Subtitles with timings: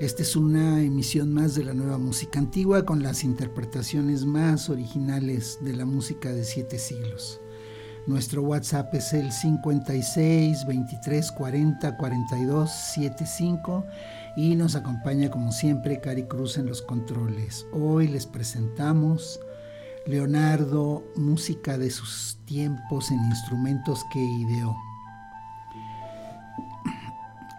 [0.00, 5.58] esta es una emisión más de la nueva música antigua con las interpretaciones más originales
[5.60, 7.38] de la música de siete siglos.
[8.06, 13.84] Nuestro WhatsApp es el 56 23 40 42 75
[14.38, 17.66] y nos acompaña como siempre Cari Cruz en los controles.
[17.70, 19.38] Hoy les presentamos
[20.06, 24.74] Leonardo, música de sus tiempos en instrumentos que ideó.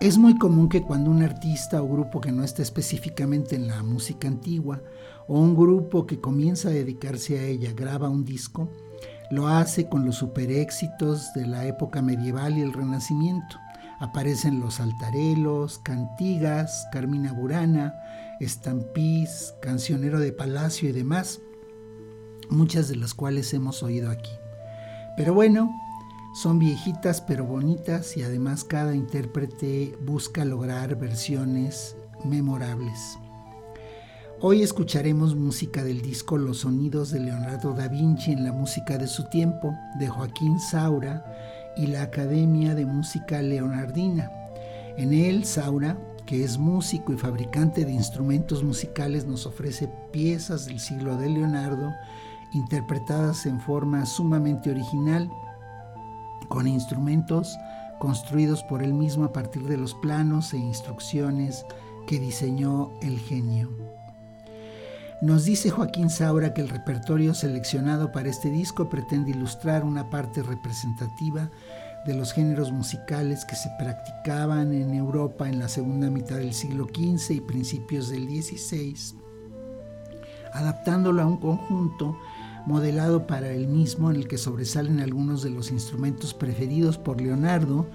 [0.02, 3.84] Es muy común que cuando un artista o grupo que no está específicamente en la
[3.84, 4.82] música antigua
[5.28, 8.68] o un grupo que comienza a dedicarse a ella graba un disco,
[9.30, 13.58] lo hace con los super éxitos de la época medieval y el Renacimiento.
[14.00, 17.94] Aparecen los altarelos, cantigas, Carmina Burana,
[18.40, 21.42] estampís, cancionero de palacio y demás,
[22.50, 24.32] muchas de las cuales hemos oído aquí.
[25.16, 25.72] Pero bueno,
[26.34, 33.18] son viejitas pero bonitas y además cada intérprete busca lograr versiones memorables.
[34.40, 39.08] Hoy escucharemos música del disco Los Sonidos de Leonardo da Vinci en la música de
[39.08, 41.24] su tiempo, de Joaquín Saura
[41.76, 44.32] y la Academia de Música Leonardina.
[44.98, 50.80] En él, Saura, que es músico y fabricante de instrumentos musicales, nos ofrece piezas del
[50.80, 51.94] siglo de Leonardo,
[52.54, 55.30] interpretadas en forma sumamente original
[56.52, 57.58] con instrumentos
[57.98, 61.66] construidos por él mismo a partir de los planos e instrucciones
[62.08, 63.70] que diseñó el genio.
[65.22, 70.44] Nos dice Joaquín Saura que el repertorio seleccionado para este disco pretende ilustrar una parte
[70.44, 71.50] representativa
[72.06, 76.86] de los géneros musicales que se practicaban en Europa en la segunda mitad del siglo
[76.86, 78.96] XV y principios del XVI,
[80.54, 82.18] adaptándolo a un conjunto
[82.66, 87.88] modelado para el mismo en el que sobresalen algunos de los instrumentos preferidos por Leonardo,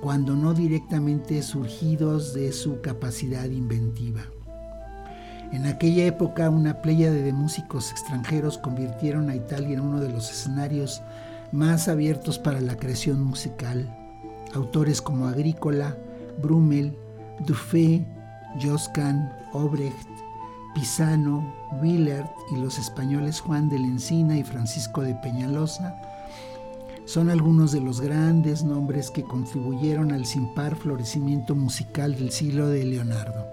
[0.00, 4.22] cuando no directamente surgidos de su capacidad inventiva.
[5.52, 10.30] En aquella época una pléyade de músicos extranjeros convirtieron a Italia en uno de los
[10.30, 11.02] escenarios
[11.50, 13.96] más abiertos para la creación musical.
[14.54, 15.96] Autores como Agrícola,
[16.40, 16.96] Brummel,
[17.46, 18.06] Dufay,
[18.62, 20.19] Josquin, Obrecht,
[20.74, 26.00] Pisano, Willard y los españoles Juan de la Encina y Francisco de Peñalosa
[27.10, 32.68] son algunos de los grandes nombres que contribuyeron al sin par florecimiento musical del siglo
[32.68, 33.48] de Leonardo.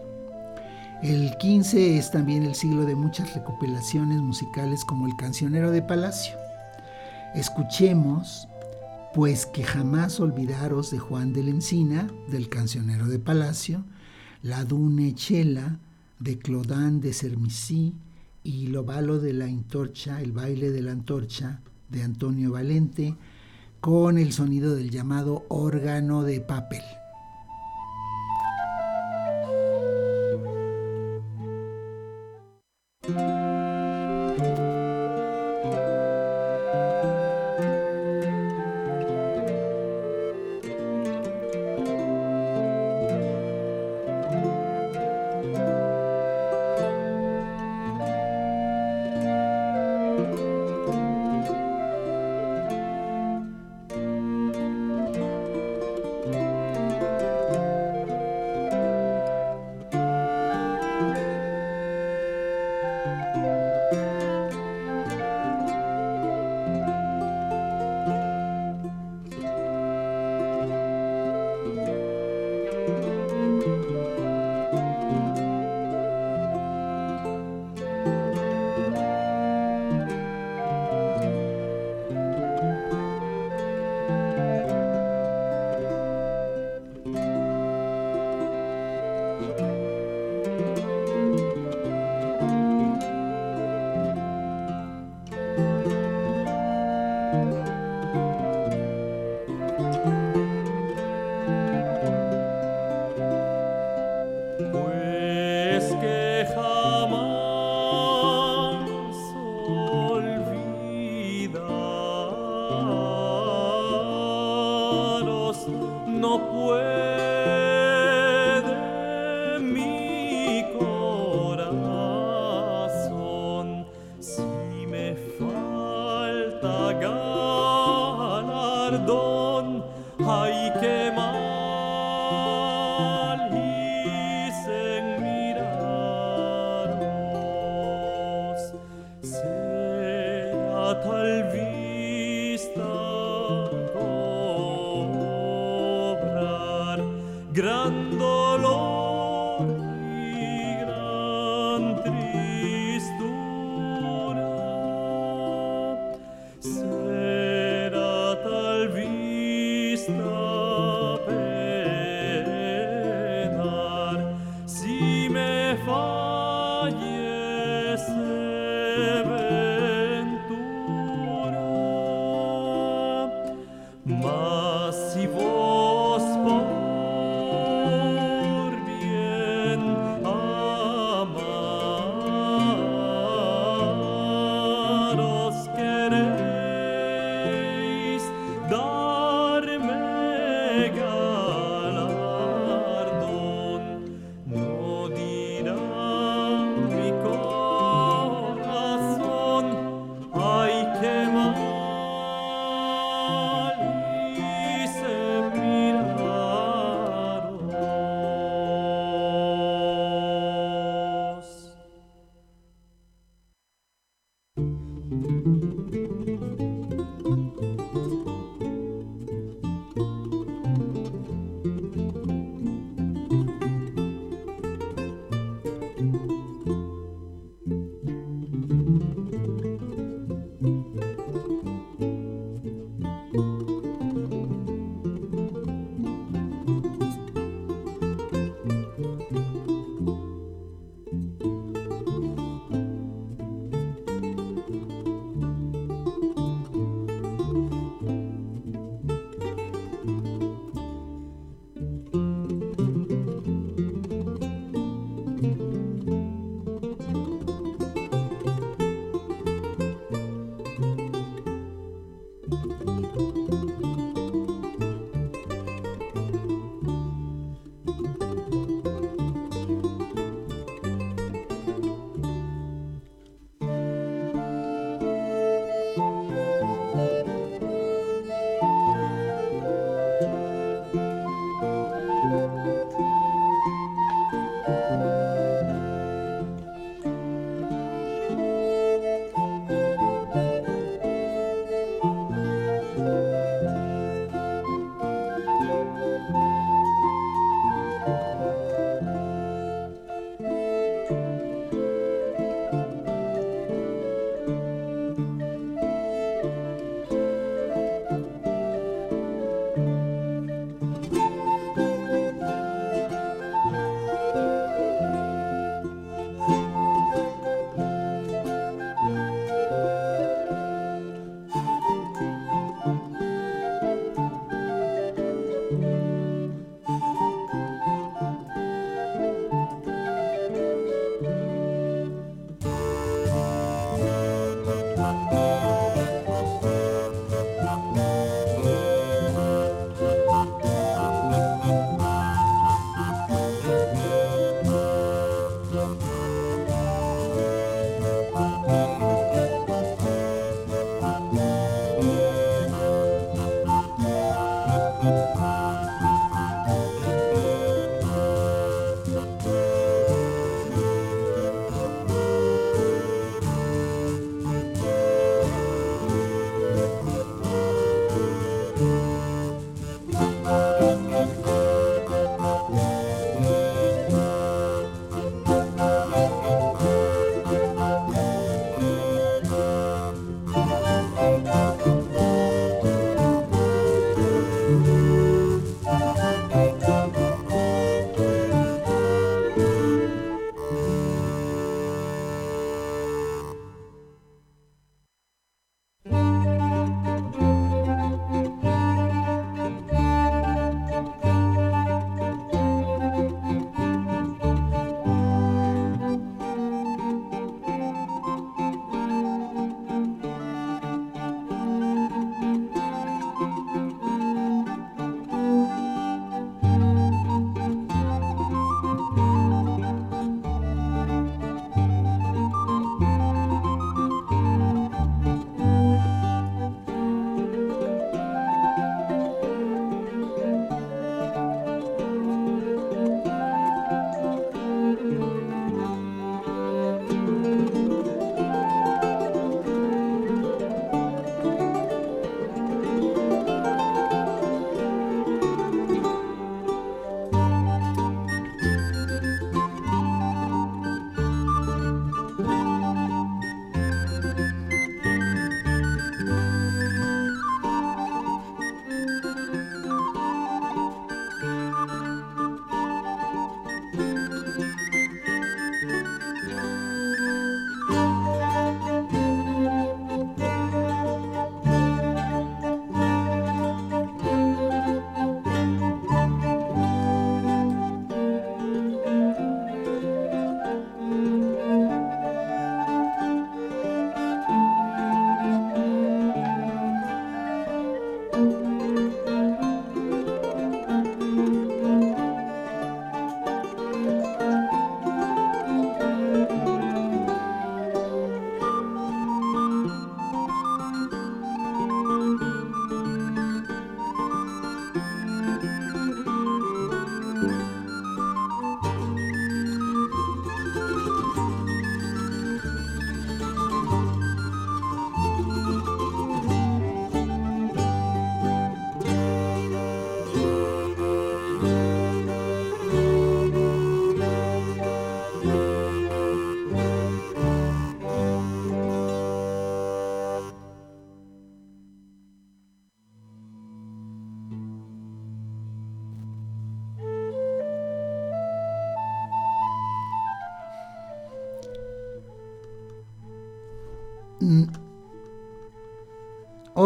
[1.01, 6.35] El 15 es también el siglo de muchas recopilaciones musicales como el Cancionero de Palacio.
[7.34, 8.47] Escuchemos,
[9.16, 13.84] pues que jamás olvidaros de Juan de la Encina, del Cancionero de Palacio,
[14.44, 15.79] la Dune Chela,
[16.19, 17.94] de Clodán de Sermisí
[18.44, 23.16] y Lo Balo de la Antorcha, el baile de la antorcha de Antonio Valente,
[23.79, 26.84] con el sonido del llamado órgano de papel.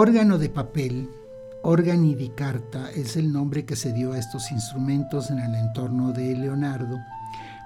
[0.03, 1.11] Órgano de papel,
[1.61, 6.11] organi di carta, es el nombre que se dio a estos instrumentos en el entorno
[6.11, 6.97] de Leonardo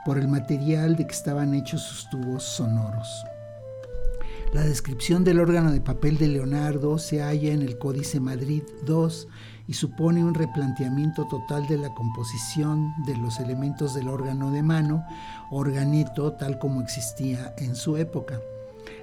[0.04, 3.08] por el material de que estaban hechos sus tubos sonoros.
[4.52, 9.30] La descripción del órgano de papel de Leonardo se halla en el Códice Madrid II
[9.68, 15.06] y supone un replanteamiento total de la composición de los elementos del órgano de mano,
[15.52, 18.42] organeto tal como existía en su época.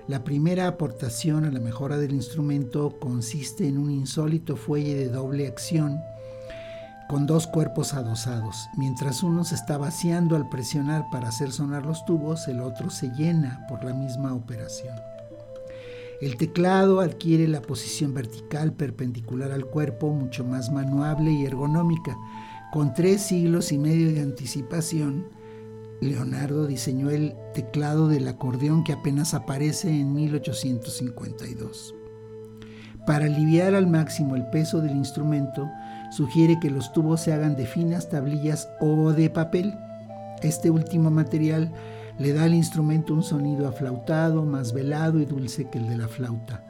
[0.08, 5.46] La primera aportación a la mejora del instrumento consiste en un insólito fuelle de doble
[5.46, 6.00] acción
[7.08, 8.68] con dos cuerpos adosados.
[8.76, 13.10] Mientras uno se está vaciando al presionar para hacer sonar los tubos, el otro se
[13.10, 14.96] llena por la misma operación.
[16.20, 22.16] El teclado adquiere la posición vertical perpendicular al cuerpo, mucho más manuable y ergonómica.
[22.72, 25.26] Con tres siglos y medio de anticipación,
[26.02, 31.94] Leonardo diseñó el teclado del acordeón que apenas aparece en 1852.
[33.06, 35.70] Para aliviar al máximo el peso del instrumento,
[36.10, 39.74] sugiere que los tubos se hagan de finas tablillas o de papel.
[40.42, 41.72] Este último material
[42.18, 46.08] le da al instrumento un sonido aflautado, más velado y dulce que el de la
[46.08, 46.64] flauta.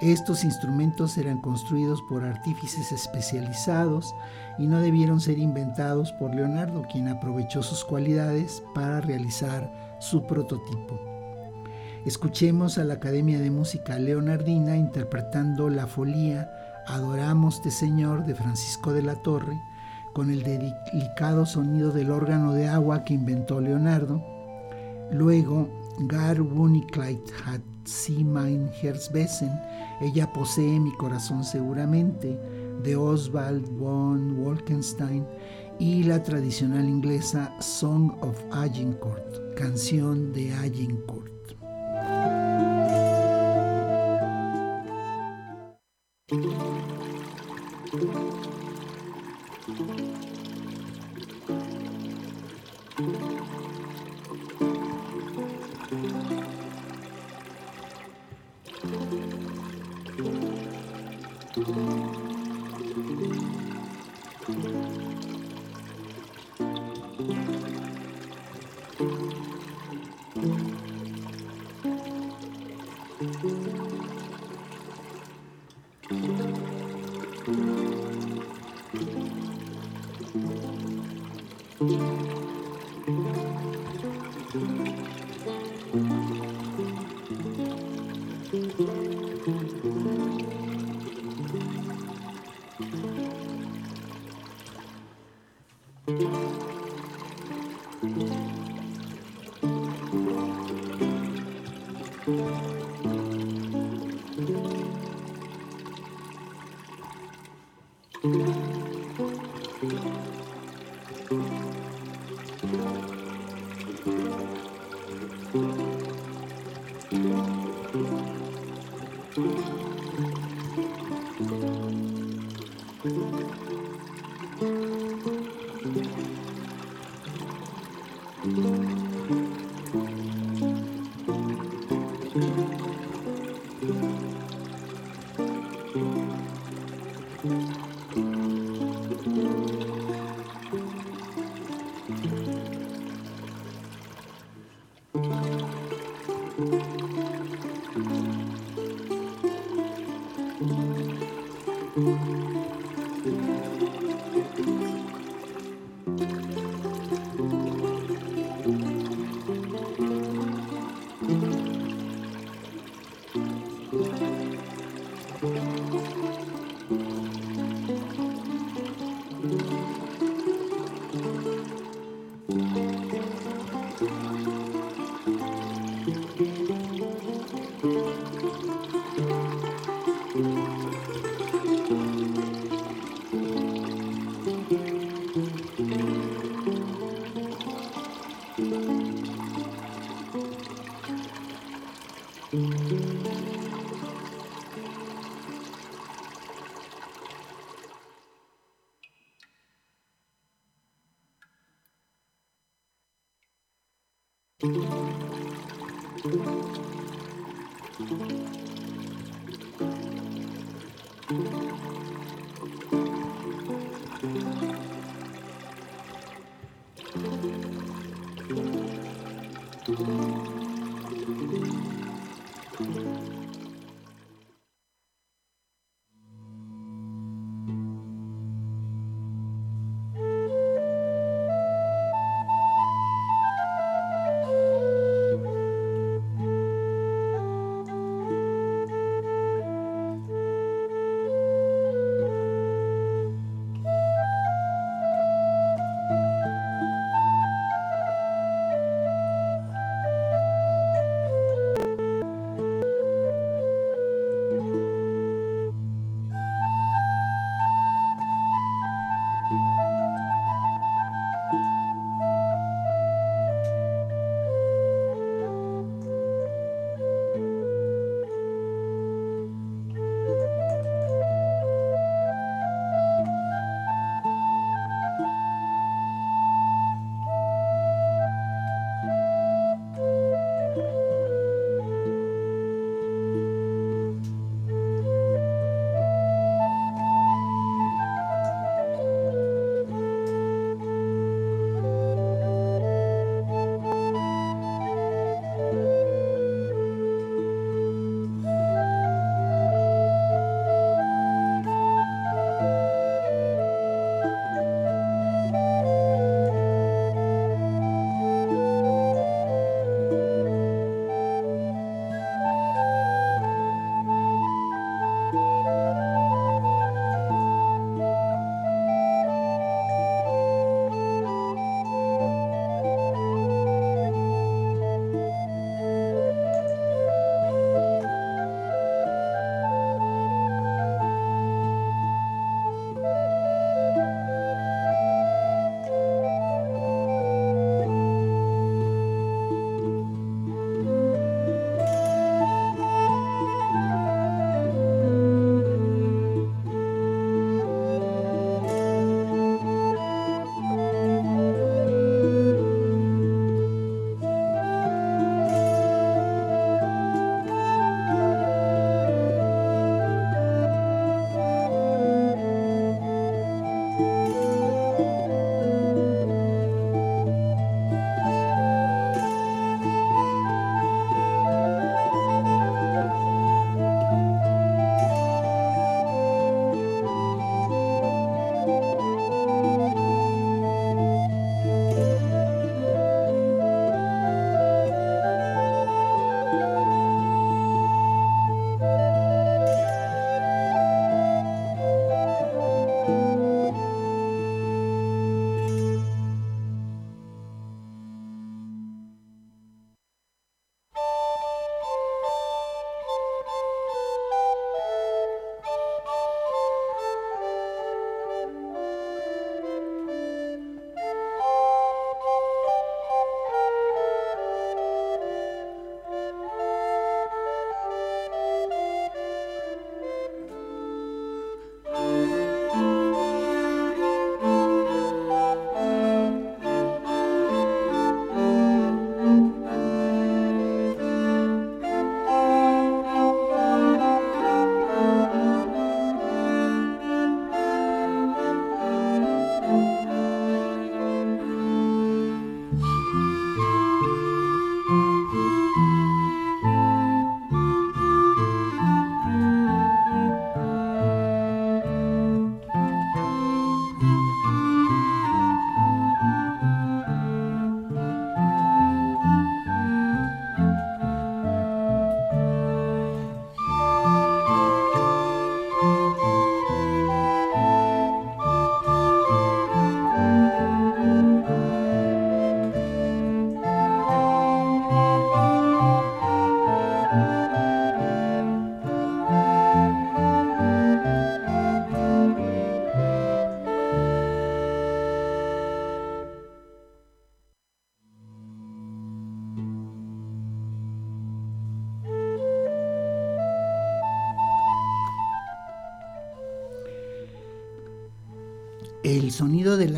[0.00, 4.14] Estos instrumentos eran construidos por artífices especializados
[4.58, 11.00] y no debieron ser inventados por Leonardo, quien aprovechó sus cualidades para realizar su prototipo.
[12.04, 16.50] Escuchemos a la Academia de Música Leonardina interpretando la folía
[16.86, 19.58] Adoramoste Señor de Francisco de la Torre,
[20.12, 24.22] con el delicado sonido del órgano de agua que inventó Leonardo,
[25.10, 25.68] Luego,
[26.08, 29.50] Gar Wunikleid hat sie mein Herz besen,
[30.00, 32.38] ella posee mi corazón seguramente,
[32.82, 35.26] de Oswald von Wolkenstein,
[35.78, 41.35] y la tradicional inglesa Song of Agincourt, canción de Agincourt.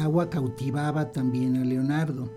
[0.08, 2.32] Agua cautivaba también a Leonardo.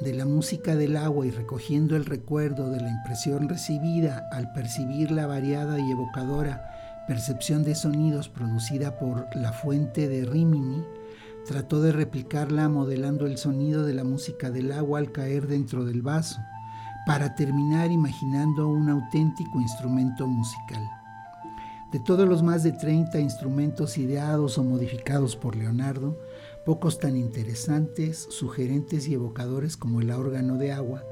[0.00, 5.12] De la música del agua y recogiendo el recuerdo de la impresión recibida al percibir
[5.12, 10.84] la variada y evocadora percepción de sonidos producida por la fuente de Rimini,
[11.46, 16.02] trató de replicarla modelando el sonido de la música del agua al caer dentro del
[16.02, 16.40] vaso,
[17.06, 20.82] para terminar imaginando un auténtico instrumento musical.
[21.92, 26.18] De todos los más de 30 instrumentos ideados o modificados por Leonardo,
[26.64, 31.02] pocos tan interesantes, sugerentes y evocadores como el órgano de agua,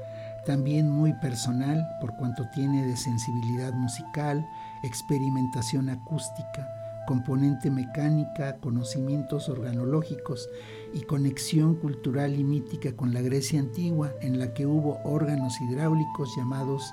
[0.45, 4.47] también muy personal por cuanto tiene de sensibilidad musical,
[4.83, 6.67] experimentación acústica,
[7.07, 10.49] componente mecánica, conocimientos organológicos
[10.93, 16.29] y conexión cultural y mítica con la Grecia antigua, en la que hubo órganos hidráulicos
[16.37, 16.91] llamados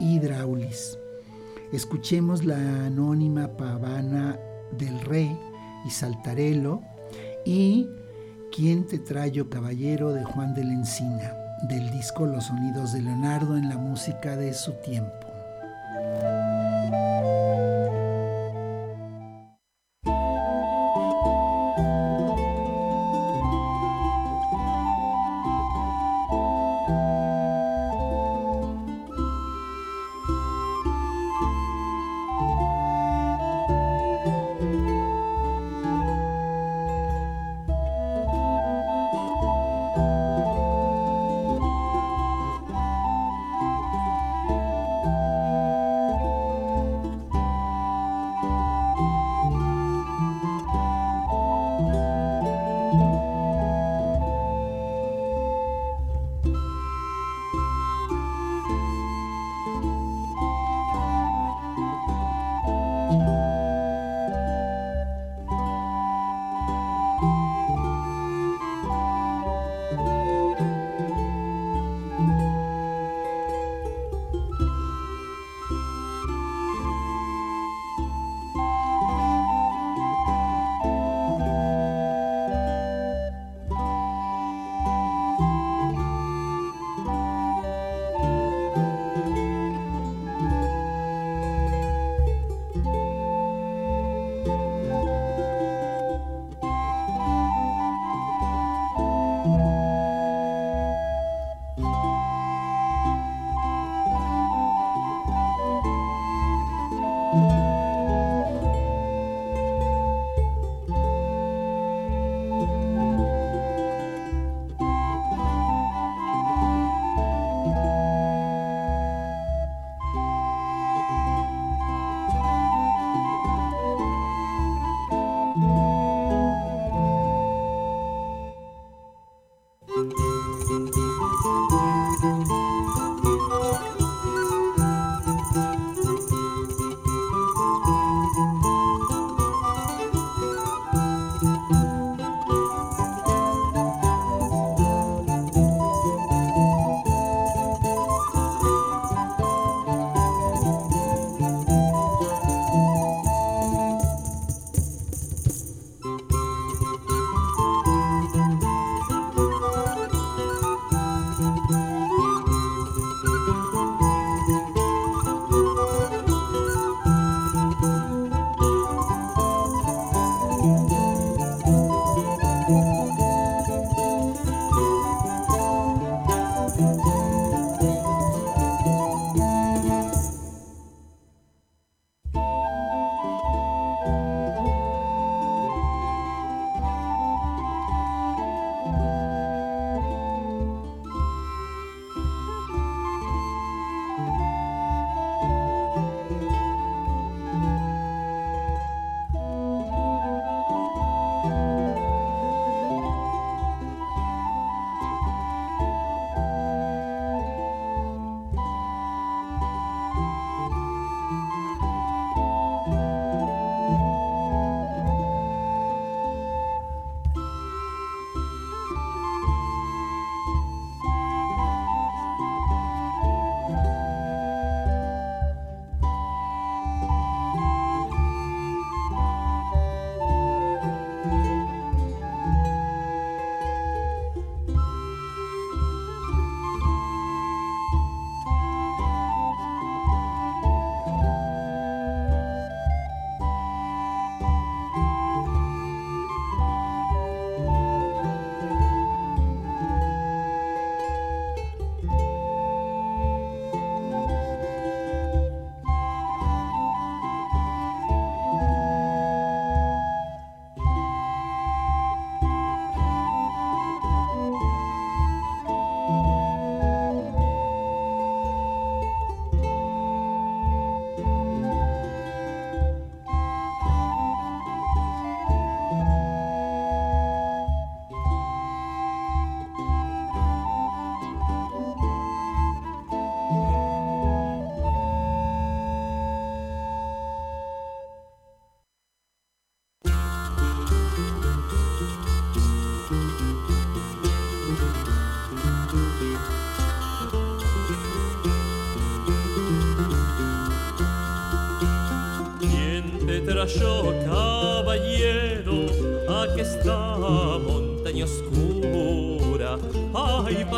[0.00, 0.98] hidraulis.
[1.72, 4.38] Escuchemos la anónima pavana
[4.76, 5.38] del rey
[5.84, 6.82] y saltarelo
[7.44, 7.88] y
[8.54, 11.34] ¿Quién te trayo caballero de Juan de la Encina,
[11.68, 15.17] del disco Los sonidos de Leonardo en la música de su tiempo.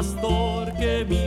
[0.00, 1.19] Pastor, que mi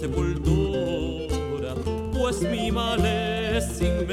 [0.00, 1.74] sepultura,
[2.14, 4.06] pues mi mal es sin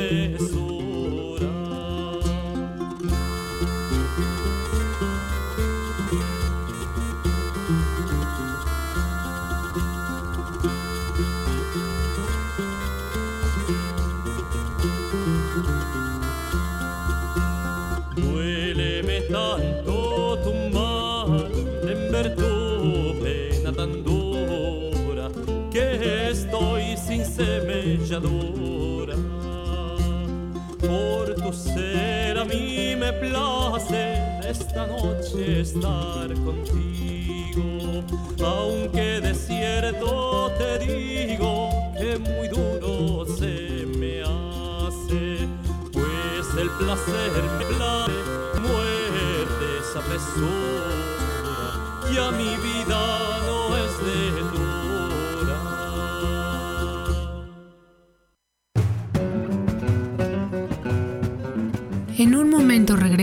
[27.37, 29.15] semelladura.
[30.79, 38.03] Por tu ser a mí me place esta noche estar contigo,
[38.43, 41.69] aunque de cierto te digo
[41.99, 45.47] que muy duro se me hace,
[45.93, 48.23] pues el placer me place,
[48.65, 50.91] muerte esa apresura,
[52.11, 53.36] y a mi vida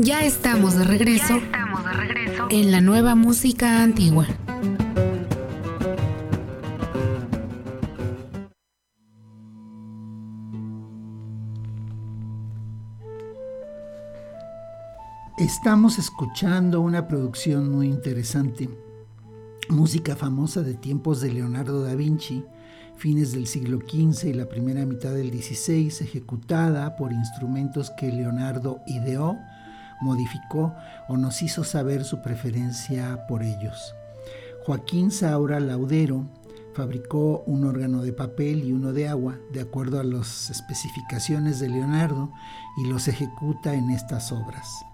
[0.00, 1.40] Ya estamos de regreso,
[2.50, 4.28] en la nueva música antigua.
[15.36, 18.70] Estamos escuchando una producción muy interesante,
[19.68, 22.44] música famosa de tiempos de Leonardo da Vinci,
[22.96, 28.80] fines del siglo XV y la primera mitad del XVI, ejecutada por instrumentos que Leonardo
[28.86, 29.36] ideó,
[30.00, 30.74] modificó
[31.08, 33.94] o nos hizo saber su preferencia por ellos.
[34.64, 36.26] Joaquín Saura Laudero
[36.74, 41.68] fabricó un órgano de papel y uno de agua, de acuerdo a las especificaciones de
[41.68, 42.30] Leonardo,
[42.76, 44.84] y los ejecuta en estas obras.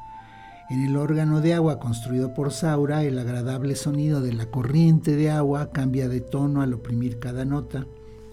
[0.70, 5.30] En el órgano de agua construido por Saura, el agradable sonido de la corriente de
[5.30, 7.86] agua cambia de tono al oprimir cada nota,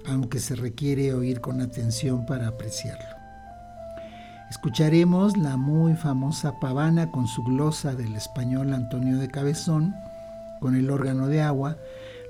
[0.05, 3.20] aunque se requiere oír con atención para apreciarlo.
[4.51, 9.95] Escucharemos la muy famosa pavana con su glosa del español Antonio de Cabezón,
[10.59, 11.77] con el órgano de agua,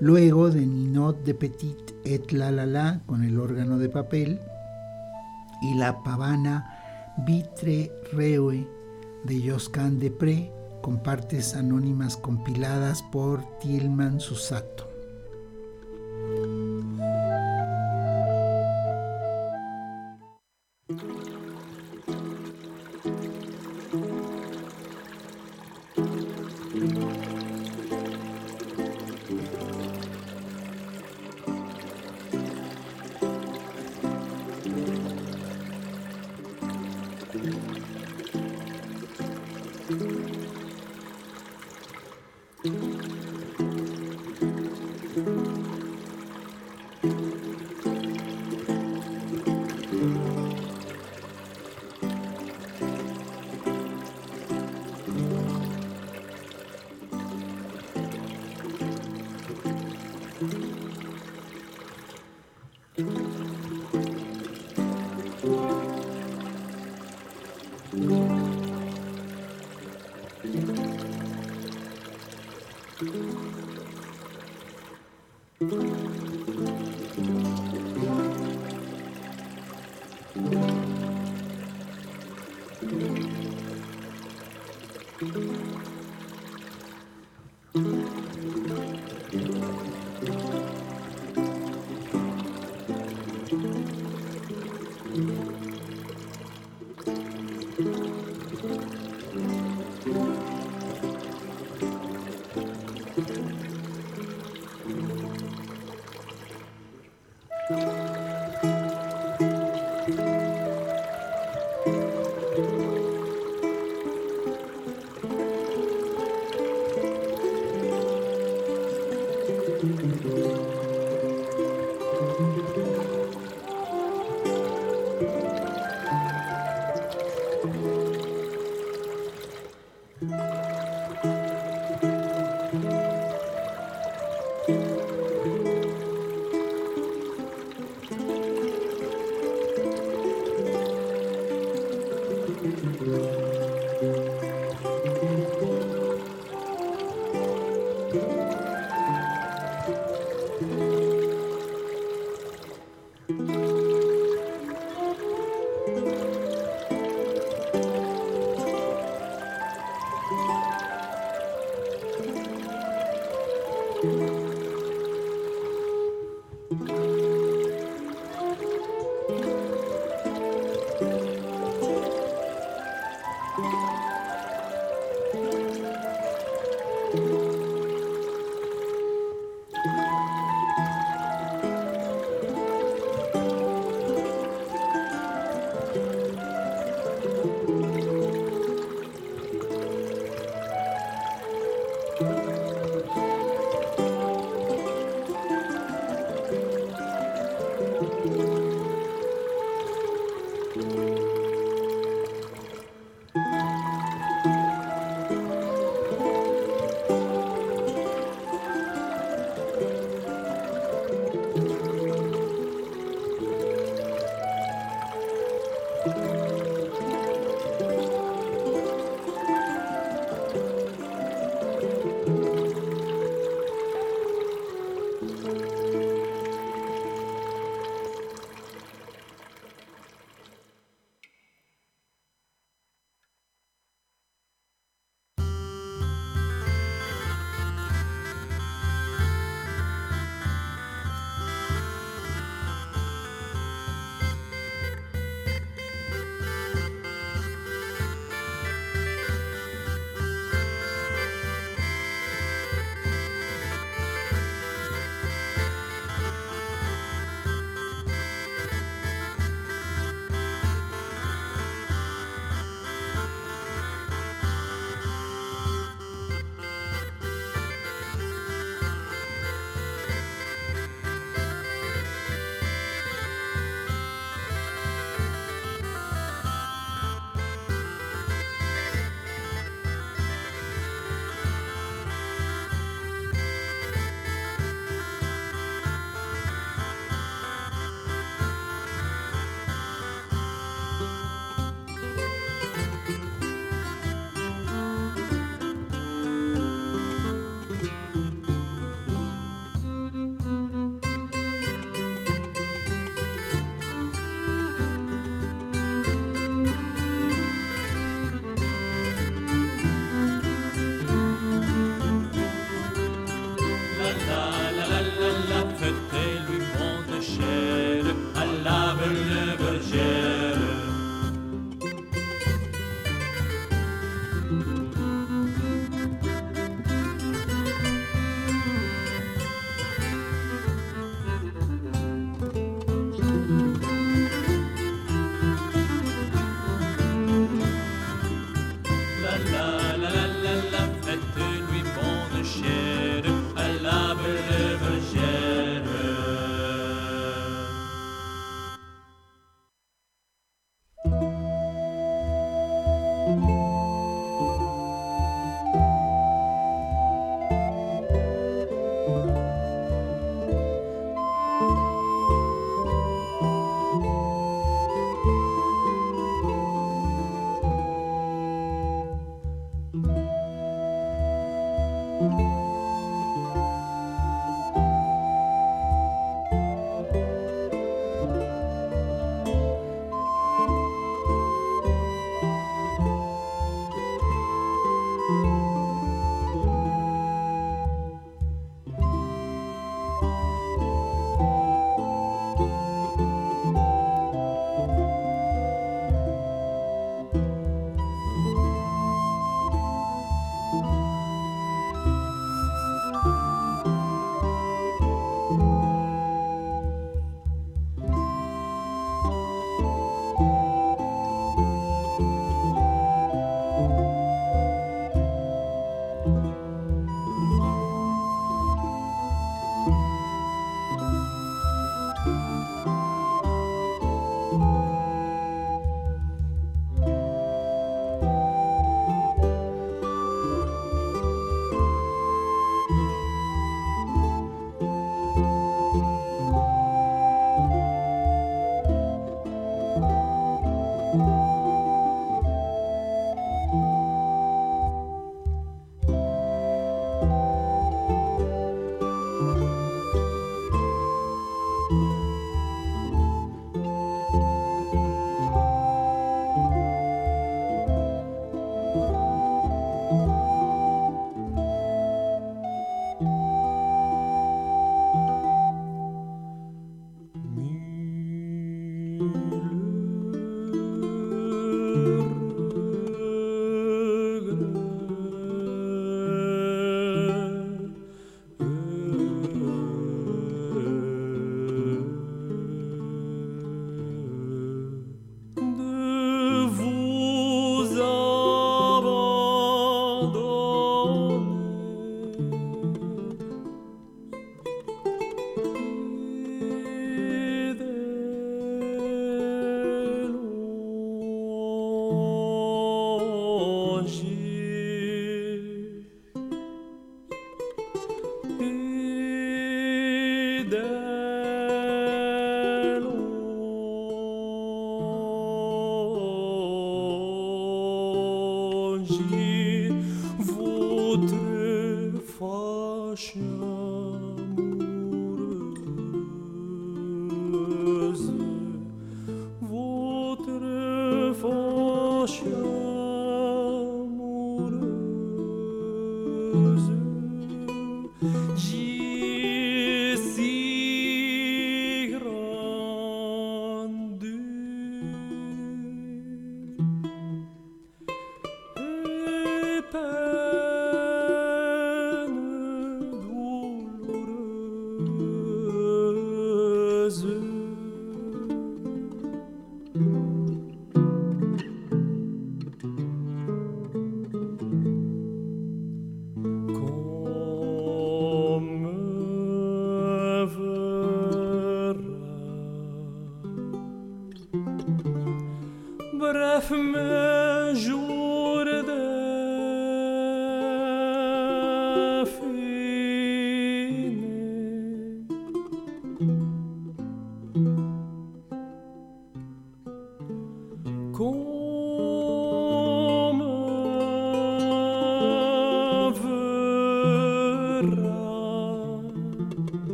[0.00, 4.38] luego de Ninot de Petit et la la la con el órgano de papel,
[5.62, 8.68] y la pavana Vitre Reue
[9.24, 10.52] de Josquin Depré,
[10.82, 14.89] con partes anónimas compiladas por Tilman Susato.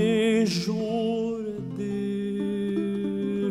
[0.00, 1.38] me jours
[1.78, 3.50] de.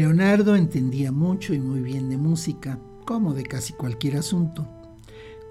[0.00, 4.66] Leonardo entendía mucho y muy bien de música, como de casi cualquier asunto.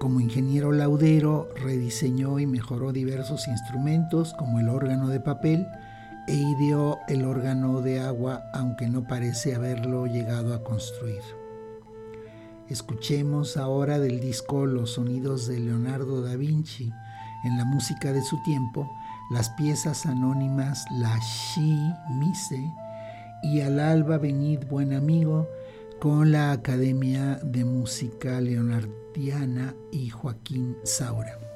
[0.00, 5.68] Como ingeniero laudero, rediseñó y mejoró diversos instrumentos como el órgano de papel
[6.26, 11.22] e ideó el órgano de agua, aunque no parece haberlo llegado a construir.
[12.68, 16.92] Escuchemos ahora del disco Los sonidos de Leonardo da Vinci
[17.44, 18.90] en la música de su tiempo,
[19.30, 22.68] las piezas anónimas La Shi Mise
[23.42, 25.48] y Al alba venid buen amigo
[25.98, 31.49] con la Academia de Música Leonardiana y Joaquín Saura.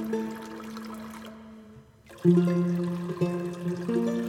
[0.00, 0.14] Thank
[3.88, 4.19] you.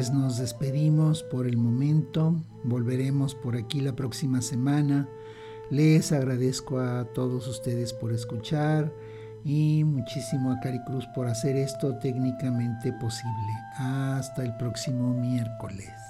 [0.00, 2.34] Pues nos despedimos por el momento.
[2.64, 5.06] Volveremos por aquí la próxima semana.
[5.68, 8.90] Les agradezco a todos ustedes por escuchar
[9.44, 13.52] y muchísimo a Cari Cruz por hacer esto técnicamente posible.
[13.76, 16.09] Hasta el próximo miércoles.